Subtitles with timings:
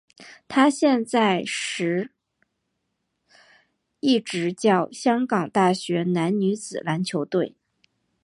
[0.47, 1.03] 他现
[1.45, 2.11] 时
[3.99, 7.53] 亦执教香港大学男女子篮球队。